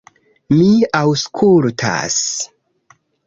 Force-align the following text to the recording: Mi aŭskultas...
Mi 0.59 0.69
aŭskultas... 0.99 2.17